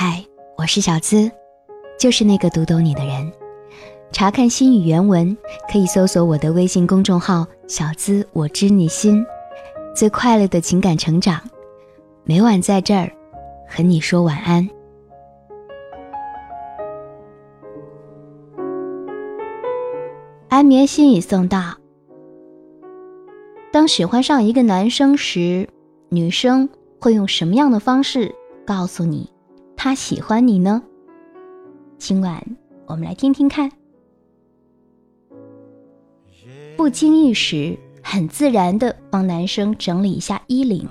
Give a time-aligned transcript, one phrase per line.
[0.00, 0.24] 嗨，
[0.56, 1.28] 我是小资，
[1.98, 3.32] 就是那个读懂你的人。
[4.12, 5.36] 查看心语原文，
[5.72, 9.26] 可以搜索我的微信公众号“小资我知你心”，
[9.96, 11.40] 最快乐的情感成长，
[12.22, 13.10] 每晚在这儿
[13.68, 14.70] 和你说晚安。
[20.48, 21.74] 安眠心语送到。
[23.72, 25.68] 当喜欢上一个男生时，
[26.08, 26.68] 女生
[27.00, 28.32] 会用什么样的方式
[28.64, 29.28] 告诉你？
[29.80, 30.82] 他喜欢你呢？
[31.98, 32.44] 今晚
[32.84, 33.70] 我们来听听看。
[36.76, 40.88] 不经意时，很自然的帮男生整理一下衣领。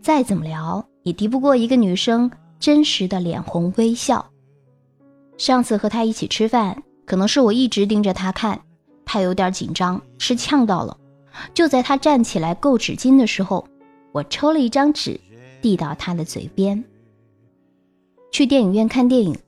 [0.00, 4.24] 再怎么聊，也敌不过一个女生真实的脸红微笑。
[5.36, 8.58] 上次和他一起吃饭，可能是我一直盯着他看，
[9.04, 10.96] 他有点紧张，吃呛到了。
[11.52, 13.68] 就在他站起来够纸巾的时候，
[14.12, 15.20] 我抽了一张纸，
[15.60, 16.82] 递到他的嘴边。
[18.34, 19.38] 去电影院看电影，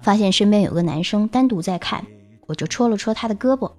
[0.00, 2.06] 发现身边有个男生单独在看，
[2.46, 3.72] 我就戳了戳他的胳膊。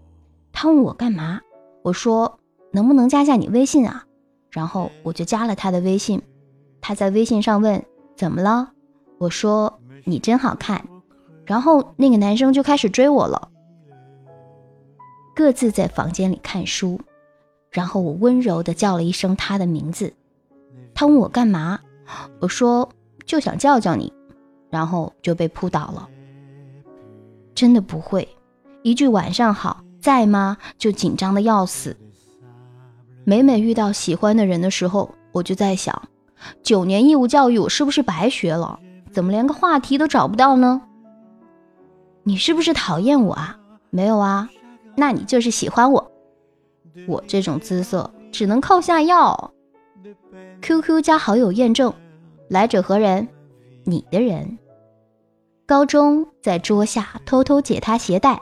[0.51, 1.39] 他问我干嘛，
[1.83, 2.37] 我说
[2.73, 4.03] 能不能加下你微信啊？
[4.51, 6.21] 然后我就加了他的微信。
[6.81, 7.81] 他在微信上问
[8.17, 8.73] 怎么了，
[9.19, 10.85] 我说你真好看。
[11.45, 13.49] 然后那个男生就开始追我了。
[15.33, 16.99] 各自在房间里看书，
[17.71, 20.11] 然后我温柔的叫了一声他的名字。
[20.93, 21.79] 他问我干嘛，
[22.41, 22.89] 我说
[23.25, 24.11] 就想叫叫你。
[24.69, 26.07] 然后就被扑倒了。
[27.55, 28.27] 真的不会，
[28.83, 30.57] 一句晚上好在吗？
[30.77, 31.97] 就紧张的要死。
[33.23, 36.09] 每每遇到喜欢的人的时候，我就在想，
[36.63, 38.79] 九年义务教育我是不是白学了？
[39.11, 40.81] 怎么连个话题都找不到呢？
[42.23, 43.57] 你是不是讨厌我啊？
[43.89, 44.49] 没有啊，
[44.95, 46.11] 那你就是喜欢我。
[47.07, 49.51] 我这种姿色只能靠下药。
[50.61, 51.93] QQ 加好友验证，
[52.49, 53.27] 来者何人？
[53.89, 54.59] 你的人，
[55.65, 58.41] 高中在桌下偷偷解他鞋带，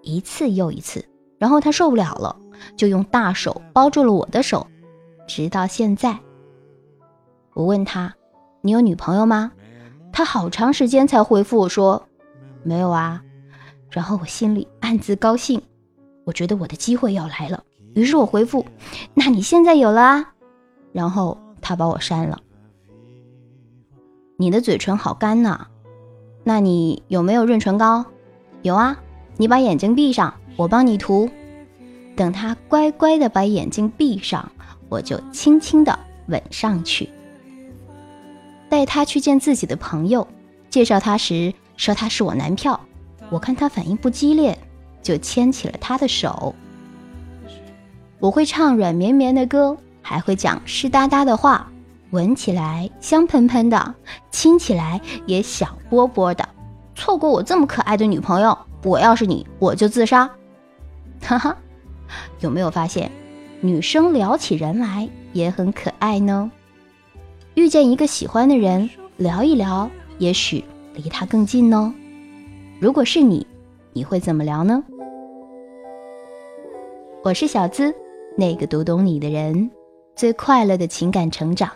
[0.00, 1.04] 一次又一次，
[1.36, 2.34] 然后他受不了了，
[2.74, 4.66] 就用大手包住了我的手，
[5.26, 6.18] 直到现在。
[7.52, 8.14] 我问他
[8.62, 9.52] ：“你有女朋友吗？”
[10.10, 12.08] 他好长时间才回复我说
[12.64, 13.22] ：“没有啊。”
[13.92, 15.60] 然后我心里暗自高兴，
[16.24, 17.62] 我觉得我的机会要来了，
[17.92, 18.64] 于是我回复
[19.12, 20.32] ：“那你现在有了啊？”
[20.94, 22.40] 然后他把我删了。
[24.40, 25.66] 你的嘴唇好干呐，
[26.44, 28.04] 那你有没有润唇膏？
[28.62, 28.96] 有啊，
[29.36, 31.28] 你把眼睛闭上，我帮你涂。
[32.14, 34.48] 等他乖乖的把眼睛闭上，
[34.88, 37.10] 我就轻轻的吻上去。
[38.68, 40.24] 带他去见自己的朋友，
[40.70, 42.78] 介绍他时说他是我男票，
[43.30, 44.56] 我看他反应不激烈，
[45.02, 46.54] 就牵起了他的手。
[48.20, 51.68] 我会唱软绵绵的歌，还会讲湿哒哒的话。
[52.10, 53.94] 闻起来香喷喷的，
[54.30, 56.48] 亲起来也小波波的。
[56.94, 60.28] 错过我这么可爱的女朋友，我要是你，我就自杀。
[61.20, 61.56] 哈哈，
[62.40, 63.10] 有没有发现，
[63.60, 66.50] 女生聊起人来也很可爱呢？
[67.54, 70.64] 遇见一个喜欢的人，聊一聊，也许
[70.94, 71.92] 离他更近呢。
[72.80, 73.46] 如果是你，
[73.92, 74.82] 你会怎么聊呢？
[77.22, 77.94] 我是小资，
[78.36, 79.70] 那个读懂你的人，
[80.16, 81.70] 最快乐的情感成长。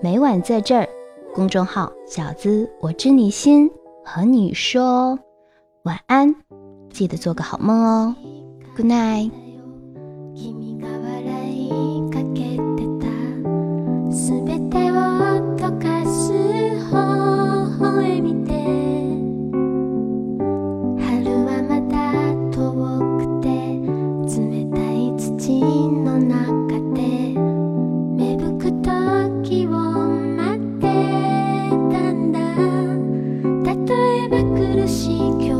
[0.00, 0.88] 每晚在这儿，
[1.34, 3.68] 公众号“小资我知你心”
[4.06, 5.18] 和你说
[5.82, 6.32] 晚安，
[6.88, 8.14] 记得做个好梦哦
[8.76, 9.47] ，Good night。
[35.18, 35.57] 你。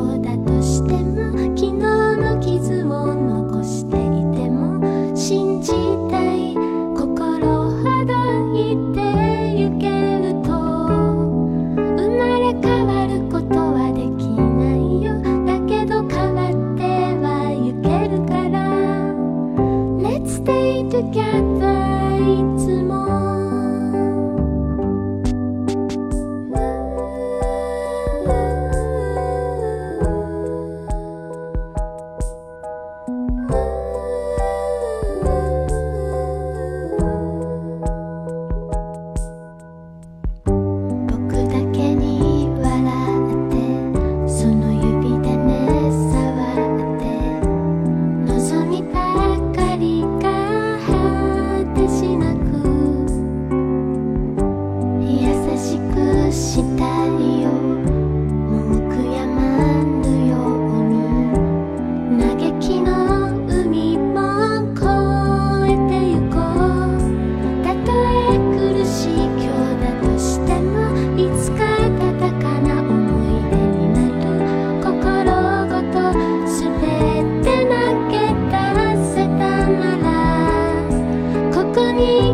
[81.99, 82.28] You.